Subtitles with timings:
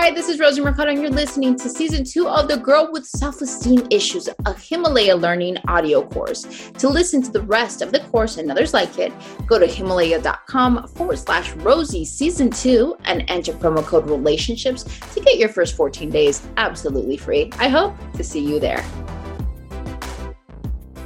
[0.00, 3.04] Hi, this is Rosie Mercado, and you're listening to season two of the Girl with
[3.04, 6.70] Self Esteem Issues, a Himalaya Learning audio course.
[6.78, 9.12] To listen to the rest of the course and others like it,
[9.46, 15.36] go to himalaya.com forward slash Rosie season two and enter promo code relationships to get
[15.36, 17.52] your first 14 days absolutely free.
[17.58, 18.82] I hope to see you there.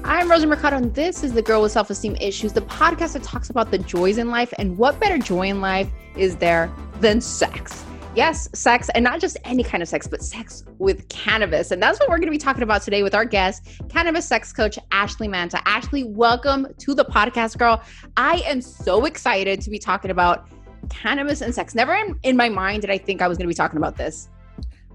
[0.04, 3.24] I'm Rosie Mercado, and this is the Girl with Self Esteem Issues, the podcast that
[3.24, 7.20] talks about the joys in life and what better joy in life is there than
[7.20, 7.84] sex.
[8.14, 11.72] Yes, sex, and not just any kind of sex, but sex with cannabis.
[11.72, 14.52] And that's what we're going to be talking about today with our guest, cannabis sex
[14.52, 15.60] coach Ashley Manta.
[15.66, 17.82] Ashley, welcome to the podcast, girl.
[18.16, 20.46] I am so excited to be talking about
[20.90, 21.74] cannabis and sex.
[21.74, 23.96] Never in, in my mind did I think I was going to be talking about
[23.96, 24.28] this.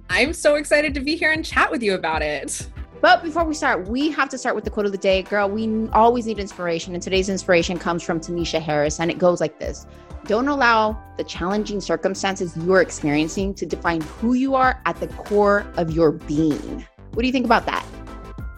[0.10, 2.70] I'm so excited to be here and chat with you about it.
[3.02, 5.24] But before we start, we have to start with the quote of the day.
[5.24, 6.94] Girl, we always need inspiration.
[6.94, 9.02] And today's inspiration comes from Tanisha Harris.
[9.02, 9.88] And it goes like this
[10.30, 15.66] don't allow the challenging circumstances you're experiencing to define who you are at the core
[15.76, 16.86] of your being.
[17.14, 17.84] What do you think about that?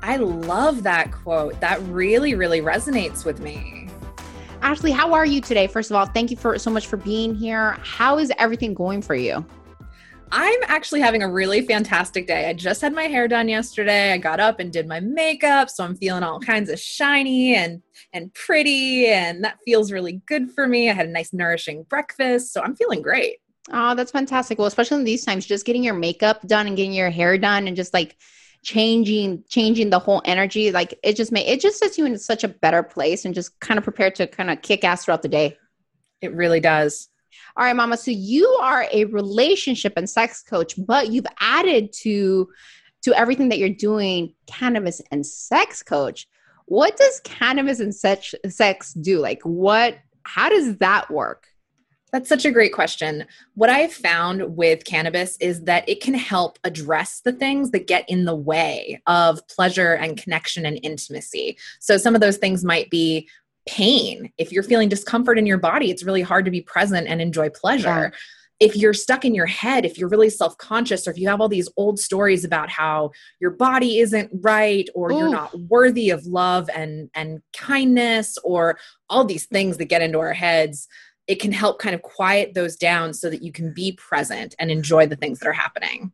[0.02, 1.58] I love that quote.
[1.61, 3.88] That really, really resonates with me.
[4.61, 5.66] Ashley, how are you today?
[5.66, 7.78] First of all, thank you for so much for being here.
[7.83, 9.45] How is everything going for you?
[10.33, 12.49] I'm actually having a really fantastic day.
[12.49, 14.13] I just had my hair done yesterday.
[14.13, 17.81] I got up and did my makeup, so I'm feeling all kinds of shiny and
[18.13, 20.89] and pretty and that feels really good for me.
[20.89, 23.38] I had a nice nourishing breakfast, so I'm feeling great.
[23.72, 24.57] Oh, that's fantastic.
[24.57, 27.67] Well, especially in these times, just getting your makeup done and getting your hair done
[27.67, 28.16] and just like
[28.63, 32.44] changing changing the whole energy like it just may it just sets you in such
[32.44, 35.27] a better place and just kind of prepared to kind of kick ass throughout the
[35.27, 35.57] day
[36.22, 37.09] it really does
[37.58, 37.97] all right, mama.
[37.97, 42.50] So you are a relationship and sex coach, but you've added to
[43.03, 46.28] to everything that you're doing cannabis and sex coach.
[46.66, 49.19] What does cannabis and sex sex do?
[49.19, 51.47] Like what how does that work?
[52.12, 53.25] That's such a great question.
[53.56, 58.03] What I've found with cannabis is that it can help address the things that get
[58.09, 61.58] in the way of pleasure and connection and intimacy.
[61.80, 63.30] So, some of those things might be
[63.67, 64.31] pain.
[64.38, 67.49] If you're feeling discomfort in your body, it's really hard to be present and enjoy
[67.49, 67.88] pleasure.
[67.88, 68.17] Yeah.
[68.59, 71.41] If you're stuck in your head, if you're really self conscious, or if you have
[71.41, 75.17] all these old stories about how your body isn't right, or Ooh.
[75.17, 78.77] you're not worthy of love and, and kindness, or
[79.09, 80.88] all these things that get into our heads,
[81.27, 84.69] it can help kind of quiet those down so that you can be present and
[84.69, 86.11] enjoy the things that are happening.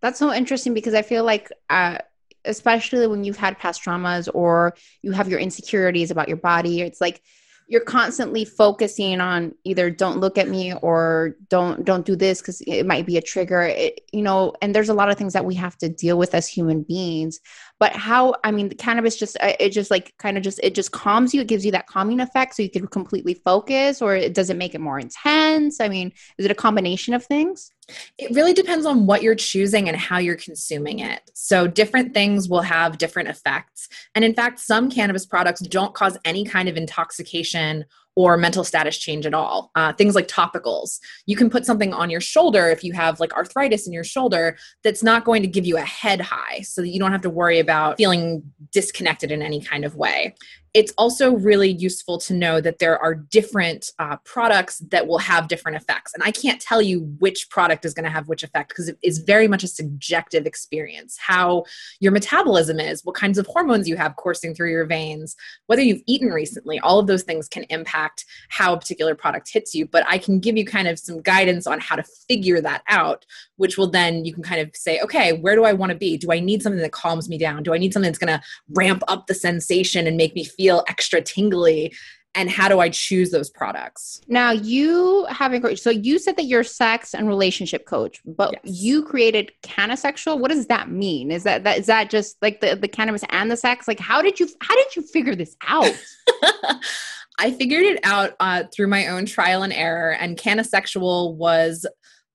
[0.00, 1.98] That's so interesting because I feel like uh,
[2.44, 7.00] especially when you've had past traumas or you have your insecurities about your body it's
[7.00, 7.22] like
[7.68, 12.60] you're constantly focusing on either don't look at me or don't don't do this because
[12.66, 13.62] it might be a trigger.
[13.62, 16.34] It, you know and there's a lot of things that we have to deal with
[16.34, 17.40] as human beings
[17.82, 20.72] but how i mean the cannabis just uh, it just like kind of just it
[20.72, 24.14] just calms you it gives you that calming effect so you can completely focus or
[24.14, 27.72] it does it make it more intense i mean is it a combination of things
[28.18, 31.20] it really depends on what you're choosing and how you're consuming it.
[31.34, 33.88] So, different things will have different effects.
[34.14, 37.84] And in fact, some cannabis products don't cause any kind of intoxication
[38.14, 39.70] or mental status change at all.
[39.74, 40.98] Uh, things like topicals.
[41.26, 44.56] You can put something on your shoulder if you have like arthritis in your shoulder
[44.84, 47.30] that's not going to give you a head high so that you don't have to
[47.30, 50.34] worry about feeling disconnected in any kind of way
[50.74, 55.46] it's also really useful to know that there are different uh, products that will have
[55.46, 56.14] different effects.
[56.14, 58.98] And I can't tell you which product is going to have which effect because it
[59.02, 61.18] is very much a subjective experience.
[61.18, 61.64] How
[62.00, 65.36] your metabolism is, what kinds of hormones you have coursing through your veins,
[65.66, 69.74] whether you've eaten recently, all of those things can impact how a particular product hits
[69.74, 69.86] you.
[69.86, 73.26] But I can give you kind of some guidance on how to figure that out,
[73.56, 76.16] which will then you can kind of say, okay, where do I want to be?
[76.16, 77.62] Do I need something that calms me down?
[77.62, 80.61] Do I need something that's going to ramp up the sensation and make me feel
[80.62, 81.92] feel extra tingly
[82.34, 84.22] and how do I choose those products?
[84.26, 88.82] Now you have a so you said that you're sex and relationship coach, but yes.
[88.82, 90.38] you created CannaSexual.
[90.38, 91.30] What does that mean?
[91.30, 93.86] Is that that is that just like the the cannabis and the sex?
[93.86, 95.94] Like how did you how did you figure this out?
[97.38, 101.86] I figured it out uh, through my own trial and error, and CannaSexual was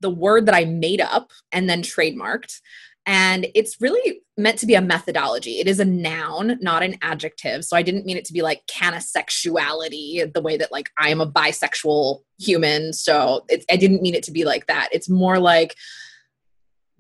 [0.01, 2.62] the word that I made up and then trademarked.
[3.07, 5.59] And it's really meant to be a methodology.
[5.59, 7.63] It is a noun, not an adjective.
[7.63, 11.21] So I didn't mean it to be like CannaSexuality, the way that like I am
[11.21, 12.92] a bisexual human.
[12.92, 14.89] So it, I didn't mean it to be like that.
[14.92, 15.75] It's more like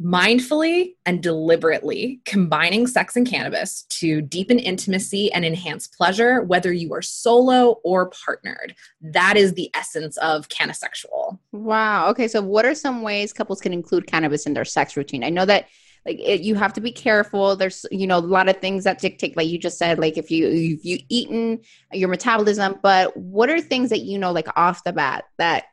[0.01, 6.93] mindfully and deliberately combining sex and cannabis to deepen intimacy and enhance pleasure, whether you
[6.93, 8.75] are solo or partnered.
[9.01, 11.39] That is the essence of CannaSexual.
[11.51, 12.09] Wow.
[12.09, 12.27] Okay.
[12.27, 15.23] So, what are some ways couples can include cannabis in their sex routine?
[15.23, 15.67] I know that
[16.07, 17.55] like it, you have to be careful.
[17.57, 20.31] There's you know a lot of things that dictate like you just said like if
[20.31, 21.59] you if you eaten
[21.91, 25.65] your metabolism but what are things that you know like off the bat that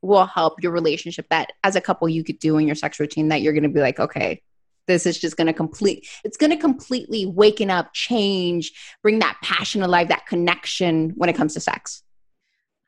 [0.00, 3.28] will help your relationship that as a couple you could do in your sex routine
[3.28, 4.42] that you're going to be like okay
[4.88, 8.72] this is just going to complete it's going to completely waken up change
[9.02, 12.02] bring that passion alive that connection when it comes to sex?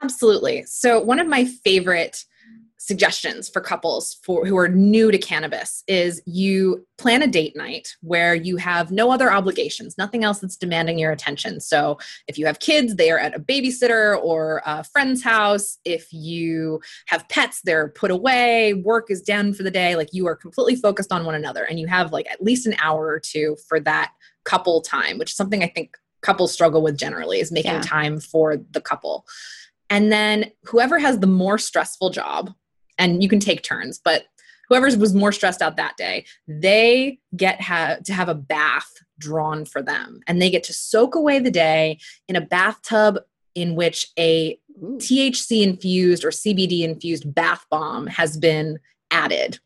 [0.03, 0.65] Absolutely.
[0.67, 2.25] So one of my favorite
[2.87, 7.97] suggestions for couples for who are new to cannabis is you plan a date night
[8.03, 11.61] where you have no other obligations nothing else that's demanding your attention.
[11.61, 11.99] So
[12.29, 15.79] if you have kids they are at a babysitter or a friend's house.
[15.85, 19.97] If you have pets they're put away work is done for the day.
[19.97, 22.75] Like you are completely focused on one another and you have like at least an
[22.79, 24.13] hour or two for that
[24.45, 27.81] couple time which is something i think couples struggle with generally is making yeah.
[27.81, 29.27] time for the couple.
[29.91, 32.53] And then whoever has the more stressful job
[32.99, 34.25] and you can take turns, but
[34.69, 39.65] whoever was more stressed out that day, they get ha- to have a bath drawn
[39.65, 41.99] for them and they get to soak away the day
[42.29, 43.19] in a bathtub
[43.55, 48.79] in which a THC infused or CBD infused bath bomb has been
[49.11, 49.59] added.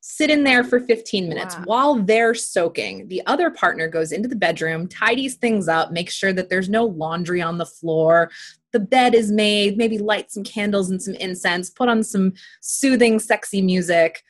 [0.00, 1.62] Sit in there for 15 minutes wow.
[1.64, 3.08] while they're soaking.
[3.08, 6.86] The other partner goes into the bedroom, tidies things up, makes sure that there's no
[6.86, 8.30] laundry on the floor,
[8.72, 13.18] the bed is made, maybe light some candles and some incense, put on some soothing,
[13.18, 14.22] sexy music.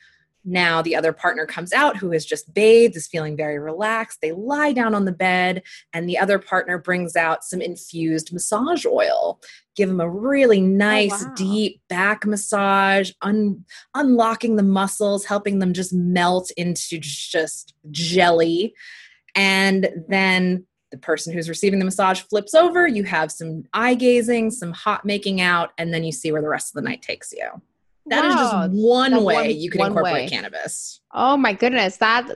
[0.45, 4.19] Now the other partner comes out who has just bathed, is feeling very relaxed.
[4.21, 5.63] They lie down on the bed,
[5.93, 9.41] and the other partner brings out some infused massage oil.
[9.75, 11.33] Give them a really oh, nice, oh, wow.
[11.35, 18.73] deep back massage, un- unlocking the muscles, helping them just melt into just jelly.
[19.35, 24.51] And then the person who's receiving the massage flips over, you have some eye gazing,
[24.51, 27.31] some hot making out, and then you see where the rest of the night takes
[27.31, 27.47] you.
[28.07, 28.29] That wow.
[28.29, 30.27] is just one way one, you can incorporate way.
[30.27, 31.01] cannabis.
[31.13, 31.97] Oh my goodness.
[31.97, 32.27] That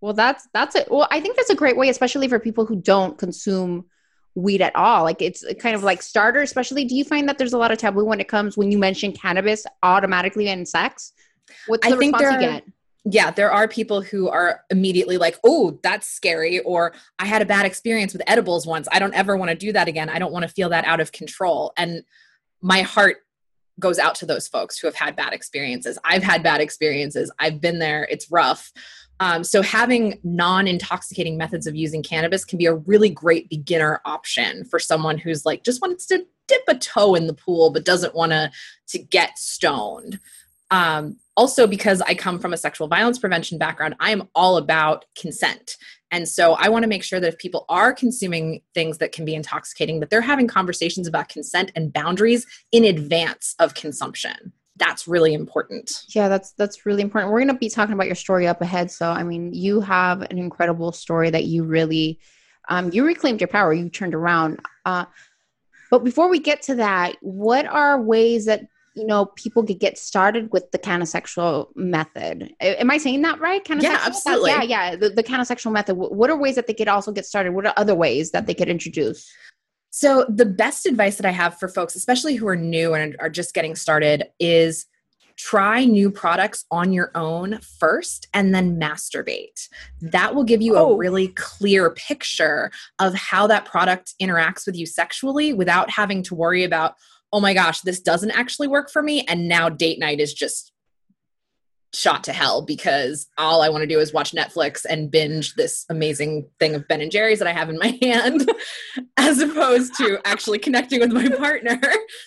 [0.00, 0.90] well that's that's it.
[0.90, 3.86] Well, I think that's a great way, especially for people who don't consume
[4.34, 5.04] weed at all.
[5.04, 7.78] Like it's kind of like starter, especially do you find that there's a lot of
[7.78, 11.12] taboo when it comes when you mention cannabis automatically in sex?
[11.66, 12.64] What's the I response you get?
[13.04, 17.46] Yeah, there are people who are immediately like, oh, that's scary, or I had a
[17.46, 18.86] bad experience with edibles once.
[18.92, 20.08] I don't ever want to do that again.
[20.08, 21.72] I don't want to feel that out of control.
[21.76, 22.04] And
[22.60, 23.18] my heart
[23.80, 25.98] goes out to those folks who have had bad experiences.
[26.04, 28.70] I've had bad experiences, I've been there, it's rough.
[29.20, 34.00] Um, so, having non intoxicating methods of using cannabis can be a really great beginner
[34.04, 37.84] option for someone who's like just wants to dip a toe in the pool but
[37.84, 38.50] doesn't want to
[38.88, 40.18] to get stoned.
[40.72, 45.04] Um, also, because I come from a sexual violence prevention background, I am all about
[45.16, 45.76] consent.
[46.10, 49.24] And so I want to make sure that if people are consuming things that can
[49.24, 54.52] be intoxicating, that they're having conversations about consent and boundaries in advance of consumption.
[54.76, 56.04] That's really important.
[56.08, 57.32] Yeah, that's that's really important.
[57.32, 58.90] We're going to be talking about your story up ahead.
[58.90, 62.18] So, I mean, you have an incredible story that you really
[62.68, 63.72] um, you reclaimed your power.
[63.72, 64.60] You turned around.
[64.84, 65.04] Uh,
[65.90, 69.98] but before we get to that, what are ways that you know people could get
[69.98, 72.54] started with the CannaSexual method.
[72.60, 73.64] Am i saying that right?
[73.64, 74.50] CannaSexual yeah absolutely.
[74.50, 75.94] yeah yeah the, the CannaSexual method.
[75.94, 77.52] What are ways that they could also get started?
[77.52, 79.30] What are other ways that they could introduce?
[79.90, 83.28] So the best advice that i have for folks especially who are new and are
[83.28, 84.86] just getting started is
[85.36, 89.68] try new products on your own first and then masturbate.
[90.00, 90.92] That will give you oh.
[90.92, 96.34] a really clear picture of how that product interacts with you sexually without having to
[96.34, 96.94] worry about,
[97.32, 99.24] oh my gosh, this doesn't actually work for me.
[99.26, 100.72] And now date night is just
[101.94, 105.84] shot to hell because all I want to do is watch Netflix and binge this
[105.90, 108.50] amazing thing of Ben and Jerry's that I have in my hand
[109.16, 111.80] as opposed to actually connecting with my partner.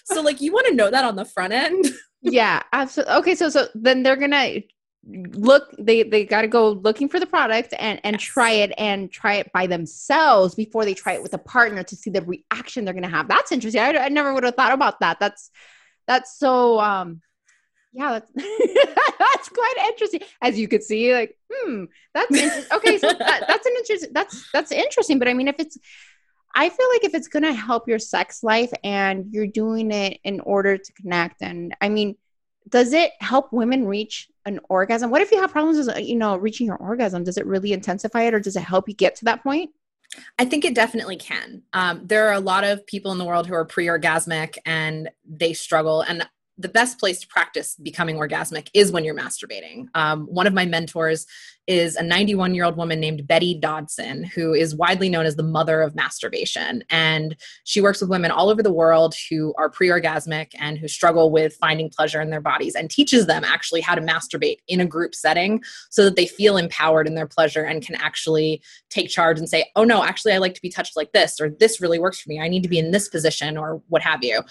[0.05, 1.85] So like you want to know that on the front end.
[2.21, 3.15] yeah, absolutely.
[3.15, 4.61] Okay, so so then they're going to
[5.07, 8.23] look they they got to go looking for the product and and yes.
[8.23, 11.95] try it and try it by themselves before they try it with a partner to
[11.95, 13.27] see the reaction they're going to have.
[13.27, 13.81] That's interesting.
[13.81, 15.19] I, I never would have thought about that.
[15.19, 15.51] That's
[16.07, 17.21] that's so um
[17.93, 18.31] yeah that's
[19.19, 20.21] that's quite interesting.
[20.41, 24.71] As you could see like hmm that's okay so that, that's an interesting that's that's
[24.71, 25.77] interesting but i mean if it's
[26.55, 30.19] I feel like if it's going to help your sex life and you're doing it
[30.23, 32.15] in order to connect, and I mean,
[32.69, 35.11] does it help women reach an orgasm?
[35.11, 37.23] What if you have problems, with, you know, reaching your orgasm?
[37.23, 39.71] Does it really intensify it, or does it help you get to that point?
[40.39, 41.63] I think it definitely can.
[41.73, 45.53] Um, there are a lot of people in the world who are pre-orgasmic and they
[45.53, 46.01] struggle.
[46.01, 49.87] And the best place to practice becoming orgasmic is when you're masturbating.
[49.93, 51.25] Um, one of my mentors
[51.67, 55.43] is a 91 year old woman named Betty Dodson, who is widely known as the
[55.43, 56.83] mother of masturbation.
[56.89, 60.87] And she works with women all over the world who are pre orgasmic and who
[60.87, 64.79] struggle with finding pleasure in their bodies and teaches them actually how to masturbate in
[64.79, 69.09] a group setting so that they feel empowered in their pleasure and can actually take
[69.09, 71.81] charge and say, oh no, actually, I like to be touched like this, or this
[71.81, 72.39] really works for me.
[72.39, 74.41] I need to be in this position, or what have you.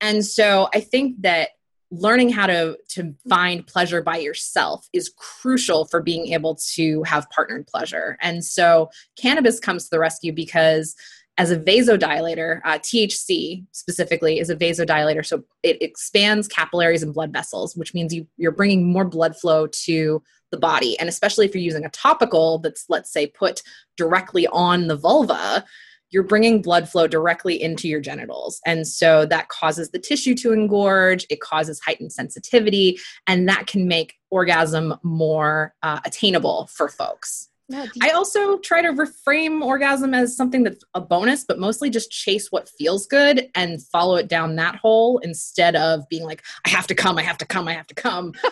[0.00, 1.50] And so I think that
[1.90, 7.28] learning how to to find pleasure by yourself is crucial for being able to have
[7.30, 8.18] partnered pleasure.
[8.20, 10.94] And so cannabis comes to the rescue because
[11.38, 15.24] as a vasodilator uh, thc specifically is a vasodilator.
[15.24, 19.66] So it expands capillaries and blood vessels which means you, you're bringing more blood flow
[19.66, 20.98] to the body.
[20.98, 23.62] And especially if you're using a topical that's let's say put
[23.96, 25.64] directly on the vulva
[26.10, 28.60] you're bringing blood flow directly into your genitals.
[28.66, 33.88] And so that causes the tissue to engorge, it causes heightened sensitivity, and that can
[33.88, 37.48] make orgasm more uh, attainable for folks.
[37.70, 42.10] Yeah, I also try to reframe orgasm as something that's a bonus, but mostly just
[42.10, 46.70] chase what feels good and follow it down that hole instead of being like, I
[46.70, 48.32] have to come, I have to come, I have to come.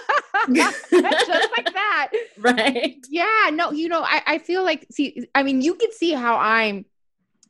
[0.53, 2.13] just like that.
[2.39, 3.05] Right.
[3.09, 3.51] Yeah.
[3.53, 6.85] No, you know, I, I feel like, see, I mean, you can see how I'm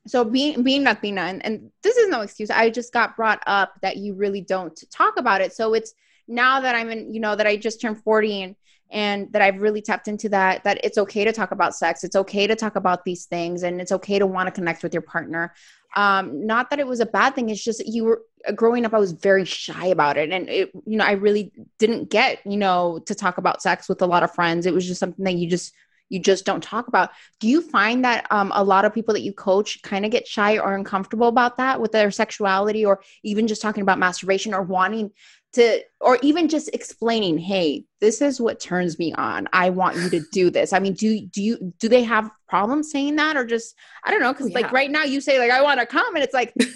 [0.06, 2.50] so being being Latina, and, and this is no excuse.
[2.50, 5.52] I just got brought up that you really don't talk about it.
[5.52, 5.94] So it's
[6.28, 8.56] now that I'm in, you know, that I just turned 40 and
[8.88, 12.04] and that I've really tapped into that that it's okay to talk about sex.
[12.04, 14.94] It's okay to talk about these things and it's okay to want to connect with
[14.94, 15.52] your partner.
[15.96, 18.22] Um, not that it was a bad thing, it's just you were
[18.54, 20.30] growing up, I was very shy about it.
[20.30, 24.02] And it, you know, I really didn't get, you know, to talk about sex with
[24.02, 24.66] a lot of friends.
[24.66, 25.72] It was just something that you just
[26.08, 27.10] you just don't talk about.
[27.40, 30.26] Do you find that um, a lot of people that you coach kind of get
[30.26, 34.62] shy or uncomfortable about that with their sexuality or even just talking about masturbation or
[34.62, 35.10] wanting
[35.54, 39.48] to, or even just explaining, hey, this is what turns me on.
[39.52, 40.72] I want you to do this.
[40.72, 44.20] I mean, do do you do they have problems saying that or just I don't
[44.20, 44.60] know because yeah.
[44.60, 46.68] like right now you say like I want to come and it's like well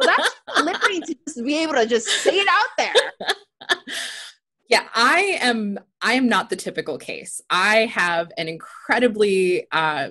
[0.00, 3.28] that's liberty to just be able to just say it out there.
[4.74, 7.40] Yeah, I am I am not the typical case.
[7.48, 10.08] I have an incredibly uh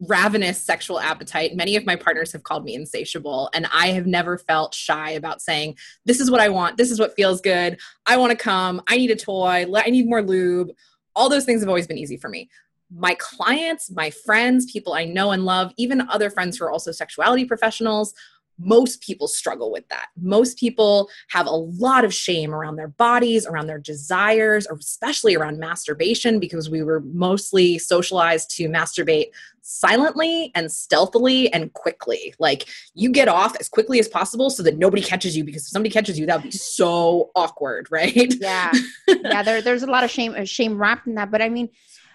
[0.00, 1.54] ravenous sexual appetite.
[1.54, 5.40] Many of my partners have called me insatiable, and I have never felt shy about
[5.40, 6.76] saying, This is what I want.
[6.76, 7.78] This is what feels good.
[8.04, 8.82] I want to come.
[8.88, 9.64] I need a toy.
[9.72, 10.72] I need more lube.
[11.14, 12.50] All those things have always been easy for me.
[12.92, 16.90] My clients, my friends, people I know and love, even other friends who are also
[16.90, 18.12] sexuality professionals,
[18.58, 20.08] most people struggle with that.
[20.20, 25.36] Most people have a lot of shame around their bodies, around their desires, or especially
[25.36, 29.26] around masturbation because we were mostly socialized to masturbate
[29.62, 32.34] silently and stealthily and quickly.
[32.38, 35.68] Like you get off as quickly as possible so that nobody catches you because if
[35.68, 38.34] somebody catches you, that would be so awkward, right?
[38.40, 38.72] Yeah.
[39.06, 39.42] Yeah.
[39.42, 41.30] There, there's a lot of shame, uh, shame wrapped in that.
[41.30, 41.68] But I mean,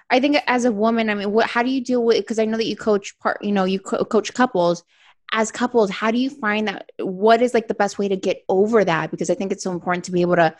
[0.09, 2.45] I think as a woman, I mean, what, how do you deal with, because I
[2.45, 4.83] know that you coach part, you know, you co- coach couples
[5.31, 8.43] as couples how do you find that what is like the best way to get
[8.49, 10.55] over that because i think it's so important to be able to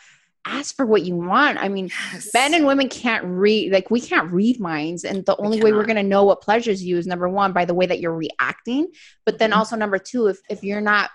[0.46, 2.30] ask for what you want i mean yes.
[2.34, 5.72] men and women can't read like we can't read minds and the only we way
[5.72, 8.16] we're going to know what pleasures you is number one by the way that you're
[8.16, 8.88] reacting
[9.26, 9.60] but then mm-hmm.
[9.60, 11.12] also number two if, if you're not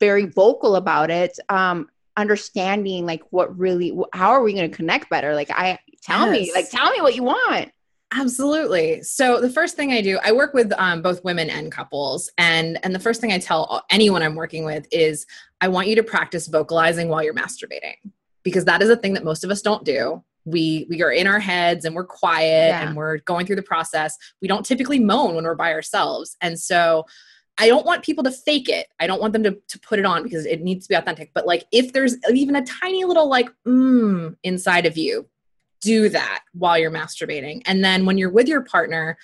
[0.00, 5.08] very vocal about it um understanding like what really how are we going to connect
[5.08, 6.48] better like i tell yes.
[6.48, 7.70] me like tell me what you want
[8.12, 9.02] Absolutely.
[9.02, 12.78] So the first thing I do, I work with um, both women and couples, and
[12.82, 15.26] and the first thing I tell anyone I'm working with is,
[15.60, 17.96] I want you to practice vocalizing while you're masturbating,
[18.44, 20.24] because that is a thing that most of us don't do.
[20.46, 22.88] We we are in our heads and we're quiet yeah.
[22.88, 24.16] and we're going through the process.
[24.40, 27.04] We don't typically moan when we're by ourselves, and so
[27.58, 28.86] I don't want people to fake it.
[28.98, 31.32] I don't want them to, to put it on because it needs to be authentic.
[31.34, 35.28] But like if there's even a tiny little like mmm inside of you,
[35.80, 37.62] do that while you're masturbating.
[37.66, 39.18] And then when you're with your partner,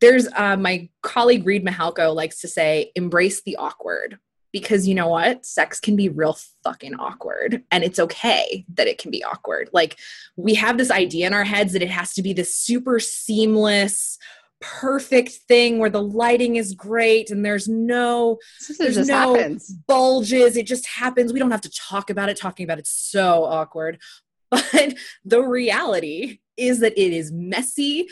[0.00, 4.18] there's uh, my colleague Reid Mihalko likes to say, embrace the awkward.
[4.52, 5.46] Because you know what?
[5.46, 7.62] Sex can be real fucking awkward.
[7.70, 9.70] And it's okay that it can be awkward.
[9.72, 9.96] Like,
[10.36, 14.18] we have this idea in our heads that it has to be this super seamless,
[14.60, 18.38] perfect thing where the lighting is great and there's no
[18.78, 19.72] there's no happens.
[19.88, 23.44] bulges it just happens we don't have to talk about it talking about it's so
[23.44, 23.98] awkward
[24.50, 28.08] But the reality is that it is messy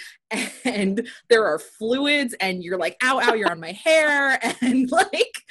[0.64, 4.40] and there are fluids and you're like, ow, ow, you're on my hair.
[4.61, 5.42] And like,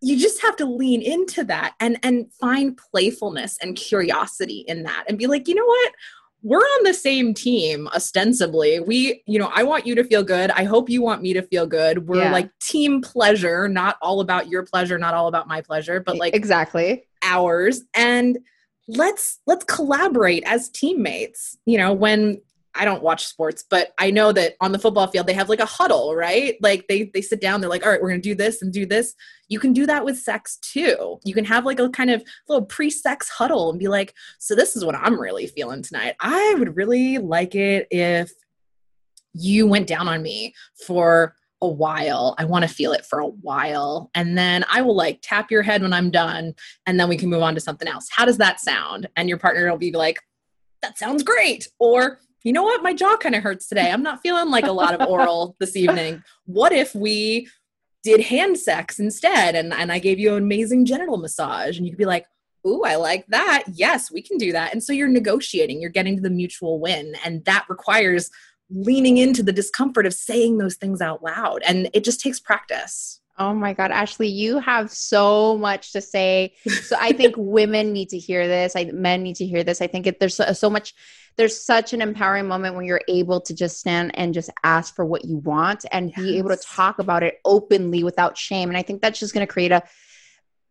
[0.00, 5.04] you just have to lean into that and and find playfulness and curiosity in that
[5.08, 5.92] and be like you know what?
[6.42, 8.78] We're on the same team ostensibly.
[8.78, 10.50] We you know i want you to feel good.
[10.52, 12.06] I hope you want me to feel good.
[12.06, 12.32] We're yeah.
[12.32, 16.34] like team pleasure not all about your pleasure not all about my pleasure but like
[16.34, 17.04] exactly.
[17.22, 17.82] ours.
[17.94, 18.38] And
[18.88, 22.40] let's let's collaborate as teammates you know when
[22.78, 25.58] I don't watch sports, but I know that on the football field they have like
[25.58, 26.56] a huddle, right?
[26.62, 28.86] Like they they sit down, they're like, "All right, we're to do this and do
[28.86, 29.14] this."
[29.48, 31.18] You can do that with sex too.
[31.24, 34.76] You can have like a kind of little pre-sex huddle and be like, "So this
[34.76, 36.14] is what I'm really feeling tonight.
[36.20, 38.30] I would really like it if
[39.32, 40.54] you went down on me
[40.86, 42.34] for a while.
[42.38, 44.10] I want to feel it for a while.
[44.14, 46.54] And then I will like tap your head when I'm done
[46.86, 48.08] and then we can move on to something else.
[48.10, 50.20] How does that sound?" And your partner will be like,
[50.82, 52.82] "That sounds great." Or you know what?
[52.82, 53.90] My jaw kind of hurts today.
[53.90, 56.22] I'm not feeling like a lot of oral this evening.
[56.46, 57.48] What if we
[58.04, 59.54] did hand sex instead?
[59.54, 61.76] And, and I gave you an amazing genital massage.
[61.76, 62.26] And you could be like,
[62.66, 63.64] Ooh, I like that.
[63.72, 64.72] Yes, we can do that.
[64.72, 67.14] And so you're negotiating, you're getting to the mutual win.
[67.24, 68.30] And that requires
[68.70, 71.62] leaning into the discomfort of saying those things out loud.
[71.66, 73.20] And it just takes practice.
[73.38, 76.54] Oh my God, Ashley, you have so much to say.
[76.82, 78.74] So I think women need to hear this.
[78.74, 79.80] I, men need to hear this.
[79.80, 80.92] I think it, there's so, so, much,
[81.36, 85.04] there's such an empowering moment when you're able to just stand and just ask for
[85.04, 86.18] what you want and yes.
[86.18, 88.70] be able to talk about it openly without shame.
[88.70, 89.84] And I think that's just going to create a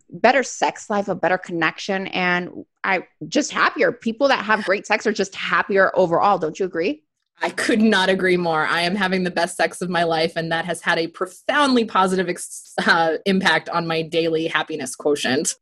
[0.09, 3.91] better sex life, a better connection, and I just happier.
[3.91, 6.37] People that have great sex are just happier overall.
[6.37, 7.03] Don't you agree?
[7.41, 8.65] I could not agree more.
[8.65, 11.85] I am having the best sex of my life, and that has had a profoundly
[11.85, 15.55] positive ex- uh, impact on my daily happiness quotient.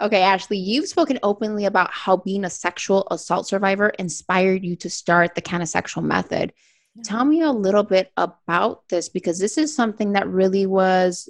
[0.00, 4.90] Okay, Ashley, you've spoken openly about how being a sexual assault survivor inspired you to
[4.90, 6.52] start the CannaSexual method.
[6.94, 7.02] Yeah.
[7.04, 11.28] Tell me a little bit about this because this is something that really was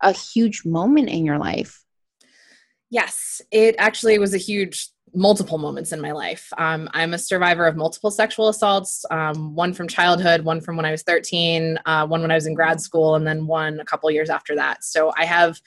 [0.00, 1.84] a huge moment in your life.
[2.88, 6.48] Yes, it actually was a huge multiple moments in my life.
[6.58, 10.84] Um, I'm a survivor of multiple sexual assaults, um, one from childhood, one from when
[10.84, 13.84] I was 13, uh, one when I was in grad school, and then one a
[13.84, 14.84] couple years after that.
[14.84, 15.58] So I have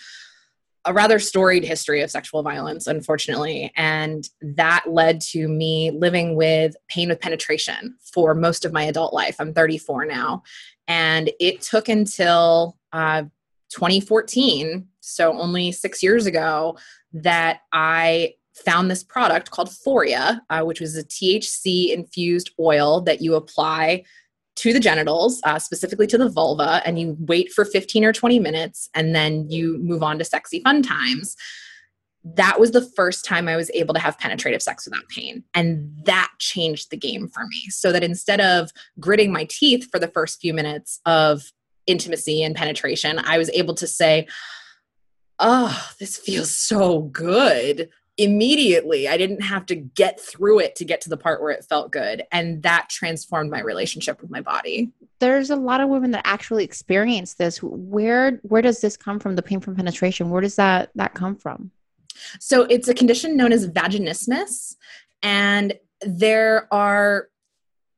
[0.85, 3.71] a rather storied history of sexual violence, unfortunately.
[3.75, 9.13] And that led to me living with pain with penetration for most of my adult
[9.13, 9.35] life.
[9.39, 10.43] I'm 34 now.
[10.87, 13.23] And it took until uh,
[13.69, 16.77] 2014, so only six years ago,
[17.13, 23.21] that I found this product called Foria, uh, which was a THC infused oil that
[23.21, 24.03] you apply
[24.59, 28.39] to the genitals, uh, specifically to the vulva, and you wait for 15 or 20
[28.39, 31.37] minutes and then you move on to sexy fun times.
[32.25, 35.45] That was the first time I was able to have penetrative sex without pain.
[35.53, 37.69] And that changed the game for me.
[37.69, 41.41] So that instead of gritting my teeth for the first few minutes of
[41.87, 44.27] intimacy and penetration, I was able to say,
[45.39, 49.07] Oh, this feels so good immediately.
[49.07, 51.91] I didn't have to get through it to get to the part where it felt
[51.91, 52.23] good.
[52.31, 54.91] And that transformed my relationship with my body.
[55.19, 57.63] There's a lot of women that actually experience this.
[57.63, 59.35] Where where does this come from?
[59.35, 60.29] The pain from penetration?
[60.29, 61.71] Where does that that come from?
[62.39, 64.75] So it's a condition known as vaginismus.
[65.23, 67.29] And there are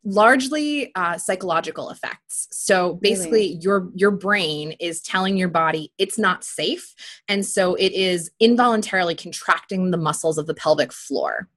[0.04, 3.60] largely uh, psychological effects so basically really?
[3.62, 6.96] your your brain is telling your body it's not safe
[7.28, 11.48] and so it is involuntarily contracting the muscles of the pelvic floor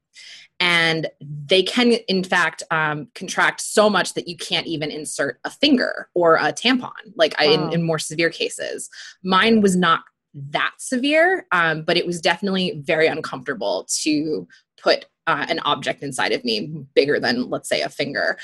[0.60, 5.50] and they can in fact um, contract so much that you can't even insert a
[5.50, 7.46] finger or a tampon like wow.
[7.46, 8.90] I, in, in more severe cases
[9.22, 10.02] mine was not
[10.34, 14.46] that severe um, but it was definitely very uncomfortable to
[14.82, 18.38] put uh, an object inside of me bigger than, let's say, a finger.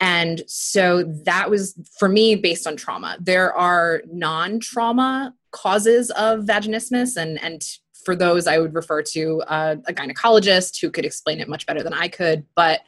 [0.00, 3.16] And so that was for me based on trauma.
[3.20, 7.62] There are non trauma causes of vaginismus, and, and
[8.04, 11.82] for those, I would refer to uh, a gynecologist who could explain it much better
[11.82, 12.44] than I could.
[12.56, 12.80] But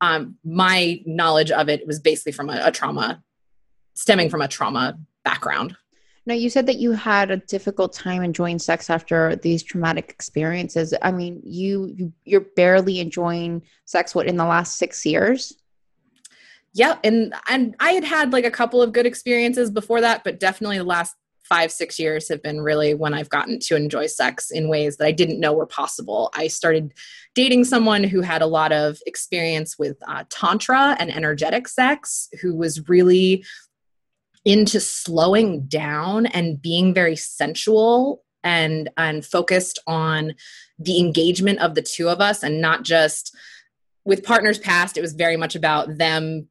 [0.00, 3.22] um, my knowledge of it was basically from a, a trauma,
[3.94, 5.76] stemming from a trauma background.
[6.26, 10.92] Now, you said that you had a difficult time enjoying sex after these traumatic experiences.
[11.02, 14.14] I mean, you, you you're barely enjoying sex.
[14.14, 15.54] What in the last six years?
[16.72, 20.38] Yeah, and and I had had like a couple of good experiences before that, but
[20.38, 21.14] definitely the last
[21.50, 25.06] five six years have been really when I've gotten to enjoy sex in ways that
[25.06, 26.30] I didn't know were possible.
[26.32, 26.92] I started
[27.34, 32.54] dating someone who had a lot of experience with uh, tantra and energetic sex, who
[32.54, 33.44] was really
[34.44, 40.34] into slowing down and being very sensual and and focused on
[40.78, 43.36] the engagement of the two of us and not just
[44.04, 46.48] with partners past it was very much about them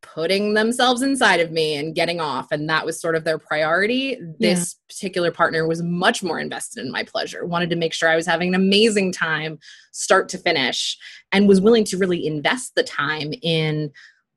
[0.00, 4.18] putting themselves inside of me and getting off and that was sort of their priority
[4.38, 4.94] this yeah.
[4.94, 8.26] particular partner was much more invested in my pleasure wanted to make sure i was
[8.26, 9.58] having an amazing time
[9.92, 10.96] start to finish
[11.32, 13.90] and was willing to really invest the time in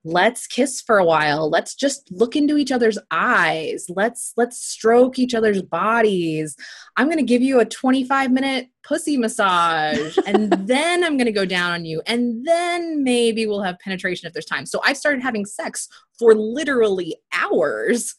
[0.08, 1.50] let's kiss for a while.
[1.50, 3.86] Let's just look into each other's eyes.
[3.90, 6.56] Let's let's stroke each other's bodies.
[6.96, 11.32] I'm going to give you a 25 minute pussy massage and then i'm going to
[11.34, 14.66] go down on you and then maybe we'll have penetration if there's time.
[14.66, 18.16] So i've started having sex for literally hours.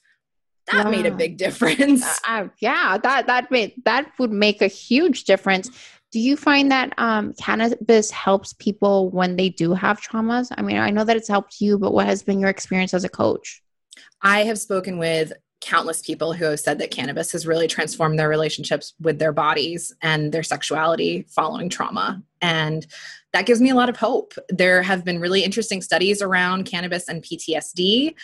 [0.70, 2.04] That made a big difference.
[2.04, 5.70] Uh, uh, yeah that that made that would make a huge difference
[6.10, 10.48] do you find that um, cannabis helps people when they do have traumas?
[10.56, 13.04] I mean, I know that it's helped you, but what has been your experience as
[13.04, 13.62] a coach?
[14.22, 18.28] I have spoken with countless people who have said that cannabis has really transformed their
[18.28, 22.22] relationships with their bodies and their sexuality following trauma.
[22.40, 22.86] And
[23.32, 24.34] that gives me a lot of hope.
[24.48, 28.14] There have been really interesting studies around cannabis and PTSD.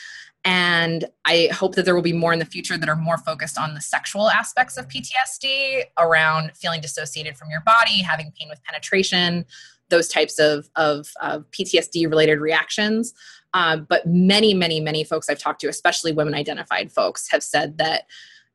[0.44, 3.58] And I hope that there will be more in the future that are more focused
[3.58, 8.62] on the sexual aspects of PTSD around feeling dissociated from your body, having pain with
[8.62, 9.46] penetration,
[9.88, 13.14] those types of, of, of PTSD related reactions.
[13.54, 17.78] Uh, but many, many, many folks I've talked to, especially women identified folks, have said
[17.78, 18.06] that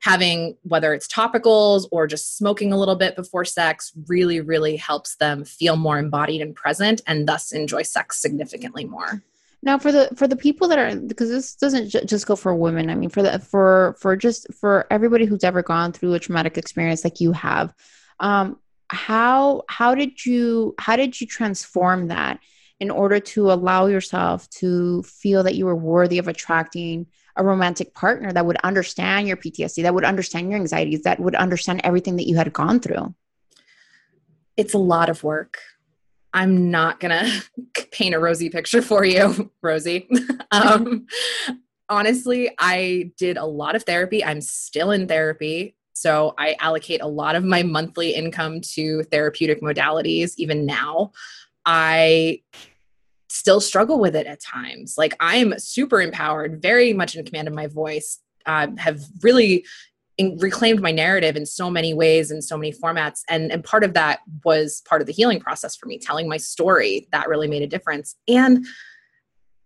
[0.02, 5.16] having whether it's topicals or just smoking a little bit before sex really, really helps
[5.16, 9.24] them feel more embodied and present and thus enjoy sex significantly more.
[9.62, 12.90] Now, for the for the people that are because this doesn't just go for women.
[12.90, 16.58] I mean, for the for for just for everybody who's ever gone through a traumatic
[16.58, 17.74] experience like you have,
[18.20, 22.40] um, how how did you how did you transform that
[22.80, 27.94] in order to allow yourself to feel that you were worthy of attracting a romantic
[27.94, 32.16] partner that would understand your PTSD, that would understand your anxieties, that would understand everything
[32.16, 33.14] that you had gone through?
[34.56, 35.60] It's a lot of work.
[36.34, 37.12] I'm not going
[37.76, 40.10] to paint a rosy picture for you, Rosie.
[40.52, 41.08] um,
[41.90, 44.24] honestly, I did a lot of therapy.
[44.24, 45.76] I'm still in therapy.
[45.94, 51.12] So I allocate a lot of my monthly income to therapeutic modalities even now.
[51.66, 52.42] I
[53.28, 54.96] still struggle with it at times.
[54.98, 59.66] Like I'm super empowered, very much in command of my voice, uh, have really
[60.40, 63.22] reclaimed my narrative in so many ways in so many formats.
[63.30, 66.38] And and part of that was part of the healing process for me telling my
[66.38, 68.16] story that really made a difference.
[68.28, 68.66] And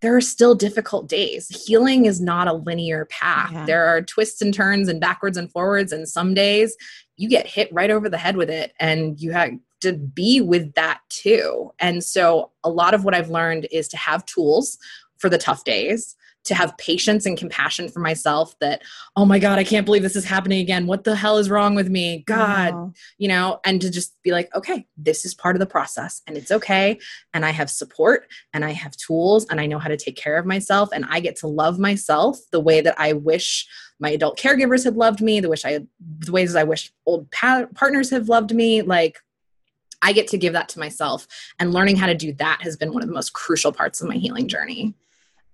[0.01, 1.47] there are still difficult days.
[1.65, 3.51] Healing is not a linear path.
[3.53, 3.65] Yeah.
[3.65, 5.93] there are twists and turns and backwards and forwards.
[5.93, 6.75] And some days
[7.15, 10.73] you get hit right over the head with it and you have to be with
[10.73, 11.71] that too.
[11.79, 14.77] And so a lot of what i've learned is to have tools
[15.17, 18.81] for the tough days to have patience and compassion for myself that
[19.15, 21.75] oh my god i can't believe this is happening again what the hell is wrong
[21.75, 22.93] with me god wow.
[23.17, 26.37] you know and to just be like okay this is part of the process and
[26.37, 26.99] it's okay
[27.33, 30.37] and i have support and i have tools and i know how to take care
[30.37, 33.67] of myself and i get to love myself the way that i wish
[33.99, 35.79] my adult caregivers had loved me the wish i
[36.19, 39.19] the ways i wish old pa- partners have loved me like
[40.05, 41.25] I get to give that to myself.
[41.59, 44.09] And learning how to do that has been one of the most crucial parts of
[44.09, 44.93] my healing journey.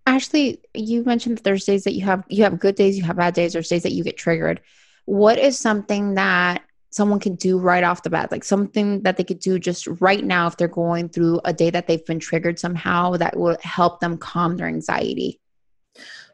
[0.10, 3.17] Ashley, you mentioned that there's days that you have you have good days, you have
[3.17, 4.60] bad days, there's days that you get triggered.
[5.06, 9.24] What is something that someone can do right off the bat, like something that they
[9.24, 12.58] could do just right now if they're going through a day that they've been triggered
[12.58, 15.39] somehow that will help them calm their anxiety?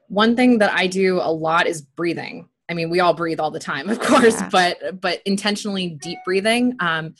[0.07, 2.47] One thing that I do a lot is breathing.
[2.69, 4.49] I mean, we all breathe all the time, of course, yeah.
[4.49, 7.15] but but intentionally deep breathing, um,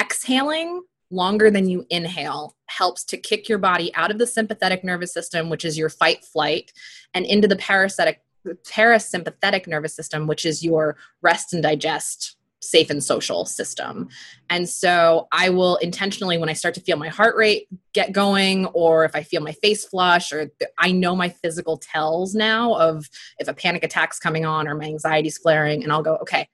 [0.00, 5.12] exhaling longer than you inhale helps to kick your body out of the sympathetic nervous
[5.12, 6.72] system, which is your fight flight,
[7.14, 8.20] and into the parasitic
[8.66, 14.08] parasympathetic nervous system, which is your rest and digest safe and social system.
[14.50, 18.66] And so I will intentionally, when I start to feel my heart rate get going,
[18.66, 23.08] or if I feel my face flush, or I know my physical tells now of
[23.38, 26.48] if a panic attack's coming on or my anxiety's flaring, and I'll go, okay,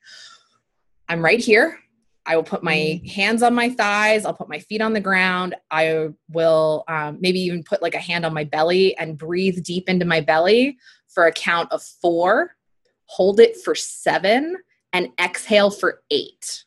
[1.08, 1.78] I'm right here.
[2.26, 3.10] I will put my mm.
[3.10, 4.24] hands on my thighs.
[4.24, 5.54] I'll put my feet on the ground.
[5.70, 9.88] I will um, maybe even put like a hand on my belly and breathe deep
[9.88, 12.56] into my belly for a count of four.
[13.06, 14.56] Hold it for seven
[14.92, 16.64] and exhale for eight.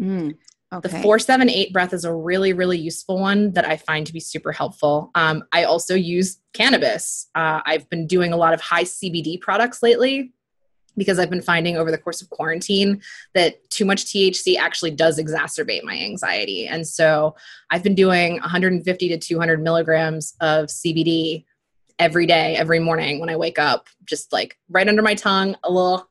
[0.00, 0.34] Mm,
[0.72, 0.88] okay.
[0.88, 4.12] The four, seven, eight breath is a really, really useful one that I find to
[4.12, 5.10] be super helpful.
[5.14, 7.28] Um, I also use cannabis.
[7.34, 10.32] Uh, I've been doing a lot of high CBD products lately
[10.96, 13.00] because I've been finding over the course of quarantine
[13.34, 16.66] that too much THC actually does exacerbate my anxiety.
[16.66, 17.36] And so
[17.70, 21.44] I've been doing 150 to 200 milligrams of CBD
[21.98, 25.70] every day, every morning when I wake up, just like right under my tongue, a
[25.70, 26.08] little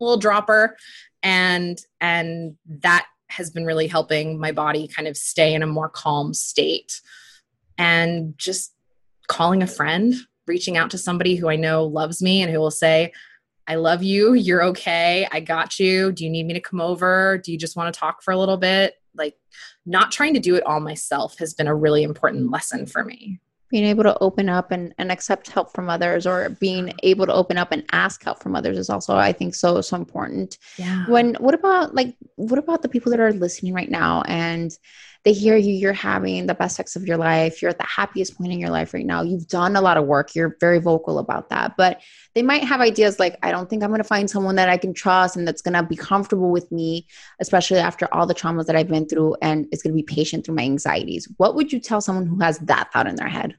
[0.00, 0.76] little dropper
[1.22, 5.88] and and that has been really helping my body kind of stay in a more
[5.88, 7.00] calm state
[7.78, 8.72] and just
[9.26, 10.14] calling a friend
[10.46, 13.12] reaching out to somebody who i know loves me and who will say
[13.68, 14.34] i love you.
[14.34, 15.26] You're okay.
[15.30, 16.12] I got you.
[16.12, 17.38] Do you need me to come over?
[17.38, 18.94] Do you just want to talk for a little bit?
[19.14, 19.36] Like
[19.86, 23.40] not trying to do it all myself has been a really important lesson for me.
[23.70, 27.32] Being able to open up and, and accept help from others or being able to
[27.32, 30.58] open up and ask help from others is also i think so so important.
[30.76, 31.06] Yeah.
[31.06, 34.76] When what about like what about the people that are listening right now and
[35.24, 38.36] they hear you you're having the best sex of your life you're at the happiest
[38.36, 41.18] point in your life right now you've done a lot of work you're very vocal
[41.18, 42.00] about that but
[42.34, 44.92] they might have ideas like i don't think i'm to find someone that i can
[44.92, 47.06] trust and that's to be comfortable with me
[47.40, 50.54] especially after all the traumas that i've been through and is to be patient through
[50.54, 53.56] my anxieties what would you tell someone who has that thought in their head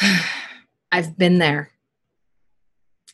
[0.92, 1.70] I've been there.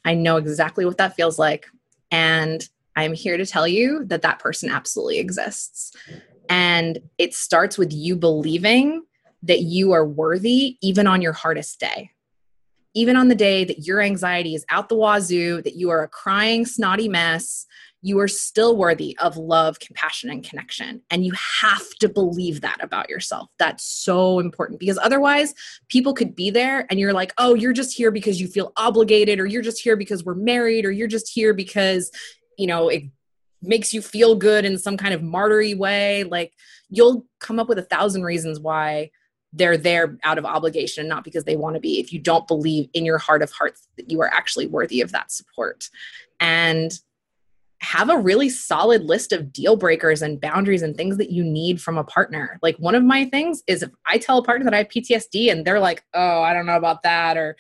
[0.04, 1.66] I know exactly what that feels like.
[2.11, 5.92] And I'm here to tell you that that person absolutely exists.
[6.50, 9.04] And it starts with you believing
[9.42, 12.10] that you are worthy even on your hardest day.
[12.92, 16.08] Even on the day that your anxiety is out the wazoo, that you are a
[16.08, 17.66] crying, snotty mess,
[18.02, 21.02] you are still worthy of love, compassion, and connection.
[21.10, 23.48] And you have to believe that about yourself.
[23.58, 25.54] That's so important because otherwise,
[25.88, 29.38] people could be there and you're like, oh, you're just here because you feel obligated,
[29.38, 32.10] or you're just here because we're married, or you're just here because,
[32.58, 33.04] you know, it
[33.62, 36.25] makes you feel good in some kind of martyry way.
[36.25, 36.53] Like,
[36.88, 39.11] you'll come up with a thousand reasons why
[39.53, 42.46] they're there out of obligation, and not because they want to be, if you don't
[42.46, 45.88] believe in your heart of hearts that you are actually worthy of that support.
[46.38, 46.92] And
[47.83, 51.81] have a really solid list of deal breakers and boundaries and things that you need
[51.81, 52.59] from a partner.
[52.62, 55.51] Like one of my things is if I tell a partner that I have PTSD
[55.51, 57.57] and they're like, "Oh, I don't know about that," or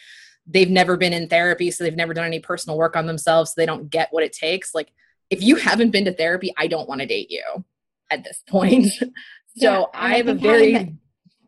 [0.46, 3.54] they've never been in therapy, so they've never done any personal work on themselves, so
[3.56, 4.74] they don't get what it takes.
[4.74, 4.92] Like
[5.30, 7.64] if you haven't been to therapy, I don't want to date you
[8.10, 8.86] at this point.
[8.88, 9.06] so
[9.54, 10.90] yeah, I have a very like,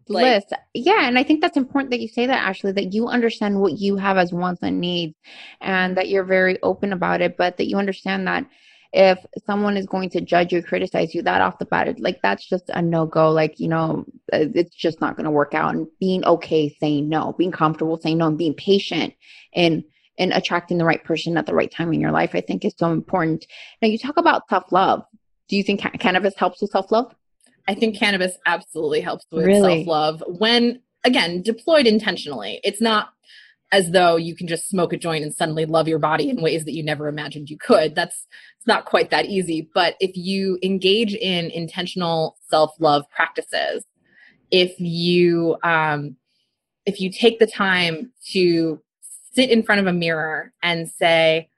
[0.09, 0.53] list.
[0.75, 3.79] Yeah, and I think that's important that you say that, Ashley, that you understand what
[3.79, 5.15] you have as wants and needs,
[5.61, 8.47] and that you're very open about it, but that you understand that
[8.93, 12.47] if someone is going to judge you, criticize you, that off the bat, like that's
[12.47, 13.31] just a no go.
[13.31, 15.75] Like, you know, uh, it's just not going to work out.
[15.75, 19.15] And being okay saying no, being comfortable saying no, and being patient
[19.55, 19.83] and
[20.19, 22.75] and attracting the right person at the right time in your life, I think is
[22.77, 23.47] so important.
[23.81, 25.03] Now, you talk about self love.
[25.49, 27.15] Do you think ca- cannabis helps with self love?
[27.69, 29.85] I think cannabis absolutely helps with really?
[29.85, 32.61] self love when, again, deployed intentionally.
[32.65, 33.11] It's not
[33.73, 36.65] as though you can just smoke a joint and suddenly love your body in ways
[36.67, 37.95] that you never imagined you could.
[37.95, 38.27] That's
[38.59, 39.69] it's not quite that easy.
[39.75, 43.85] But if you engage in intentional self love practices,
[44.51, 46.17] if you um,
[46.85, 48.81] if you take the time to
[49.35, 51.49] sit in front of a mirror and say,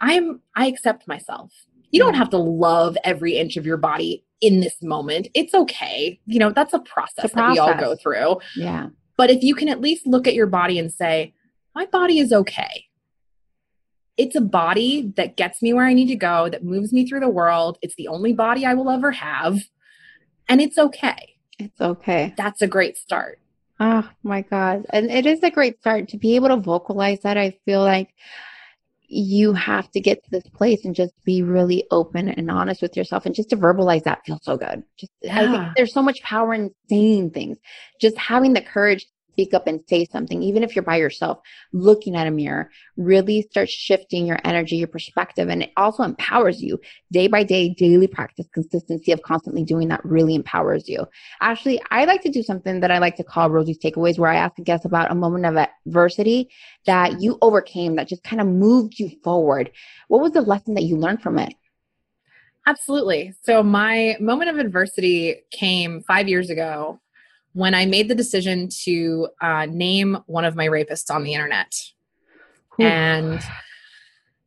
[0.00, 1.52] "I'm I accept myself."
[1.92, 5.28] You don't have to love every inch of your body in this moment.
[5.34, 6.20] It's okay.
[6.26, 7.34] You know, that's a process, a process.
[7.34, 8.38] that we all go through.
[8.56, 8.88] Yeah.
[9.16, 11.34] But if you can at least look at your body and say,
[11.74, 12.86] my body is okay.
[14.16, 17.20] It's a body that gets me where I need to go, that moves me through
[17.20, 17.78] the world.
[17.82, 19.58] It's the only body I will ever have.
[20.48, 21.36] And it's okay.
[21.58, 22.34] It's okay.
[22.36, 23.39] That's a great start.
[23.80, 24.84] Oh my God.
[24.90, 27.38] And it is a great start to be able to vocalize that.
[27.38, 28.10] I feel like
[29.12, 32.96] you have to get to this place and just be really open and honest with
[32.96, 35.72] yourself and just to verbalize that feels so good just yeah.
[35.76, 37.58] there's so much power in saying things
[38.00, 41.38] just having the courage speak up and say something, even if you're by yourself,
[41.72, 46.62] looking at a mirror really starts shifting your energy, your perspective, and it also empowers
[46.62, 46.78] you
[47.12, 51.06] day by day, daily practice, consistency of constantly doing that really empowers you.
[51.40, 54.36] Actually, I like to do something that I like to call Rosie's takeaways, where I
[54.36, 56.50] ask a guest about a moment of adversity
[56.86, 59.70] that you overcame that just kind of moved you forward.
[60.08, 61.54] What was the lesson that you learned from it?
[62.66, 63.34] Absolutely.
[63.42, 67.00] So, my moment of adversity came five years ago
[67.52, 71.74] when I made the decision to uh, name one of my rapists on the internet.
[72.80, 72.84] Ooh.
[72.84, 73.42] And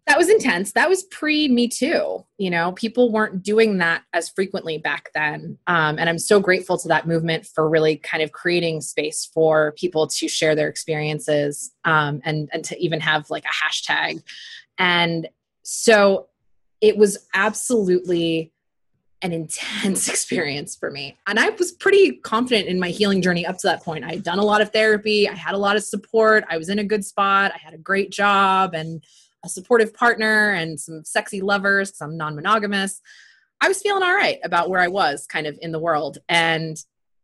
[0.06, 0.74] that was intense.
[0.74, 2.26] That was pre Me Too.
[2.38, 5.58] You know, people weren't doing that as frequently back then.
[5.68, 9.74] Um, and I'm so grateful to that movement for really kind of creating space for
[9.74, 14.22] people to share their experiences um, and, and to even have like a hashtag.
[14.78, 15.30] And
[15.64, 16.28] so
[16.82, 18.53] it was absolutely
[19.24, 21.16] an intense experience for me.
[21.26, 24.04] And I was pretty confident in my healing journey up to that point.
[24.04, 26.70] I had done a lot of therapy, I had a lot of support, I was
[26.70, 29.04] in a good spot, I had a great job and
[29.44, 33.02] a supportive partner and some sexy lovers because I'm non monogamous.
[33.62, 36.18] I was feeling all right about where I was kind of in the world.
[36.28, 36.78] And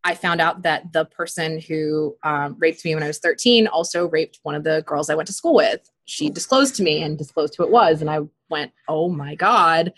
[0.04, 4.08] I found out that the person who um, raped me when I was 13 also
[4.08, 5.90] raped one of the girls I went to school with.
[6.06, 8.00] she disclosed to me and disclosed who it was.
[8.00, 9.94] And I went, oh my God,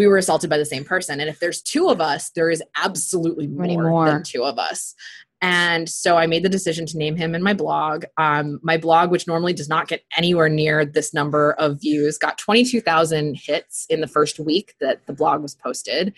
[0.00, 1.20] we were assaulted by the same person.
[1.20, 4.06] And if there's two of us, there is absolutely more, more.
[4.06, 4.94] than two of us.
[5.42, 8.06] And so I made the decision to name him in my blog.
[8.16, 12.38] Um, my blog, which normally does not get anywhere near this number of views, got
[12.38, 16.14] 22,000 hits in the first week that the blog was posted.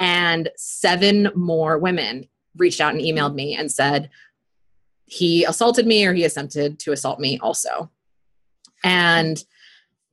[0.00, 4.08] And seven more women reached out and emailed me and said,
[5.04, 7.90] he assaulted me or he attempted to assault me also.
[8.82, 9.44] And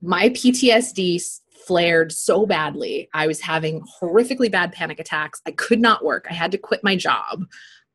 [0.02, 1.22] my PTSD
[1.66, 3.08] flared so badly.
[3.14, 5.40] I was having horrifically bad panic attacks.
[5.46, 6.26] I could not work.
[6.30, 7.46] I had to quit my job.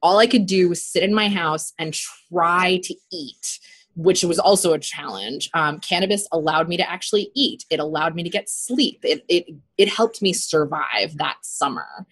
[0.01, 3.59] All I could do was sit in my house and try to eat,
[3.95, 5.49] which was also a challenge.
[5.53, 7.65] Um, cannabis allowed me to actually eat.
[7.69, 8.99] It allowed me to get sleep.
[9.03, 9.45] It, it
[9.77, 12.07] it helped me survive that summer.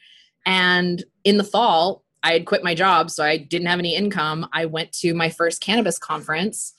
[0.46, 4.48] And in the fall, I had quit my job, so I didn't have any income.
[4.52, 6.74] I went to my first cannabis conference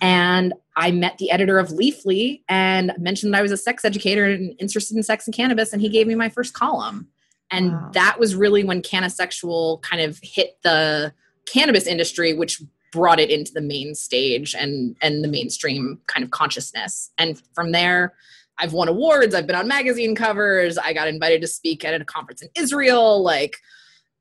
[0.00, 4.24] and I met the editor of Leafly and mentioned that I was a sex educator
[4.24, 7.08] and interested in sex and cannabis, and he gave me my first column.
[7.50, 7.90] And wow.
[7.94, 11.12] that was really when CannaSexual kind of hit the
[11.46, 16.30] cannabis industry, which brought it into the main stage and and the mainstream kind of
[16.30, 17.10] consciousness.
[17.18, 18.14] And from there,
[18.58, 19.34] I've won awards.
[19.34, 20.78] I've been on magazine covers.
[20.78, 23.22] I got invited to speak at a conference in Israel.
[23.22, 23.58] Like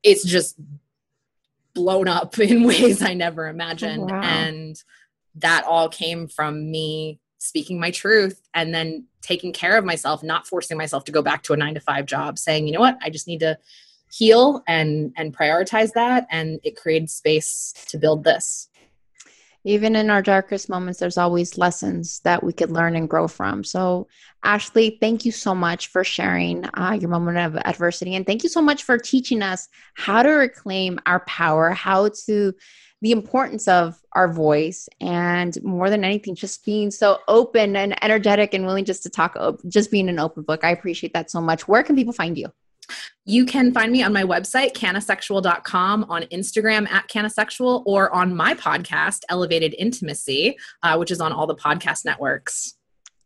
[0.04, 0.56] it's just
[1.74, 4.12] blown up in ways I never imagined.
[4.12, 4.22] Oh, wow.
[4.22, 4.82] And
[5.36, 10.48] that all came from me speaking my truth and then taking care of myself, not
[10.48, 12.98] forcing myself to go back to a nine to five job, saying, you know what,
[13.02, 13.58] I just need to
[14.12, 16.28] heal and and prioritize that.
[16.30, 18.70] And it created space to build this
[19.65, 23.63] even in our darkest moments, there's always lessons that we could learn and grow from.
[23.63, 24.08] So,
[24.44, 28.15] Ashley, thank you so much for sharing uh, your moment of adversity.
[28.15, 32.54] And thank you so much for teaching us how to reclaim our power, how to
[33.02, 38.54] the importance of our voice and more than anything just being so open and energetic
[38.54, 41.68] and willing just to talk just being an open book i appreciate that so much
[41.68, 42.52] where can people find you
[43.26, 48.56] you can find me on my website, cannasexual.com, on Instagram at cannasexual, or on my
[48.56, 52.74] podcast, Elevated Intimacy, uh, which is on all the podcast networks.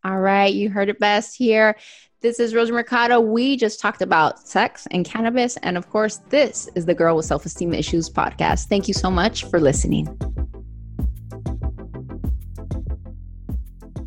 [0.03, 1.77] All right, you heard it best here.
[2.23, 3.19] This is Rosie Mercado.
[3.19, 5.57] We just talked about sex and cannabis.
[5.57, 8.67] And of course, this is the Girl with Self Esteem Issues podcast.
[8.67, 10.07] Thank you so much for listening.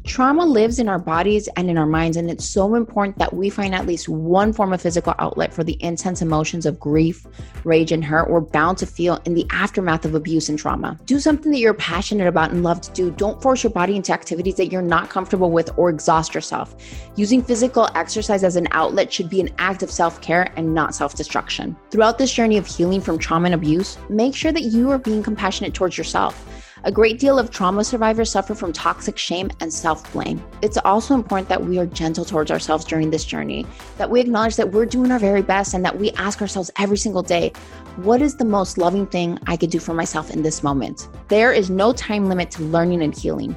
[0.07, 3.51] Trauma lives in our bodies and in our minds, and it's so important that we
[3.51, 7.27] find at least one form of physical outlet for the intense emotions of grief,
[7.65, 10.97] rage, and hurt we're bound to feel in the aftermath of abuse and trauma.
[11.07, 13.11] Do something that you're passionate about and love to do.
[13.11, 16.77] Don't force your body into activities that you're not comfortable with or exhaust yourself.
[17.17, 20.95] Using physical exercise as an outlet should be an act of self care and not
[20.95, 21.77] self destruction.
[21.91, 25.25] Throughout this journey of healing from trauma and abuse, make sure that you are being
[25.25, 26.66] compassionate towards yourself.
[26.85, 30.43] A great deal of trauma survivors suffer from toxic shame and self blame.
[30.61, 34.57] It's also important that we are gentle towards ourselves during this journey, that we acknowledge
[34.57, 37.53] that we're doing our very best, and that we ask ourselves every single day,
[37.97, 41.09] what is the most loving thing I could do for myself in this moment?
[41.29, 43.57] There is no time limit to learning and healing.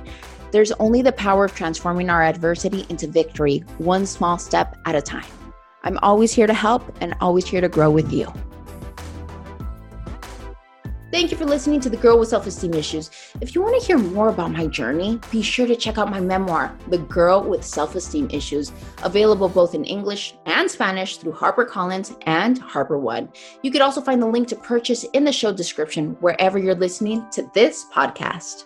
[0.51, 5.01] There's only the power of transforming our adversity into victory, one small step at a
[5.01, 5.27] time.
[5.83, 8.33] I'm always here to help and always here to grow with you.
[11.11, 13.09] Thank you for listening to The Girl with Self Esteem Issues.
[13.41, 16.19] If you want to hear more about my journey, be sure to check out my
[16.19, 22.15] memoir, The Girl with Self Esteem Issues, available both in English and Spanish through HarperCollins
[22.27, 23.35] and HarperOne.
[23.63, 27.25] You could also find the link to purchase in the show description wherever you're listening
[27.31, 28.65] to this podcast.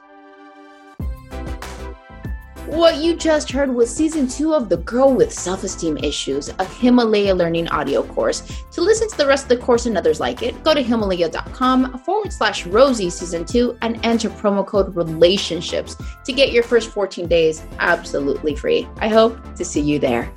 [2.68, 6.64] What you just heard was season two of The Girl with Self Esteem Issues, a
[6.64, 8.42] Himalaya learning audio course.
[8.72, 12.00] To listen to the rest of the course and others like it, go to Himalaya.com
[12.00, 17.28] forward slash Rosie season two and enter promo code relationships to get your first 14
[17.28, 18.88] days absolutely free.
[18.98, 20.34] I hope to see you there.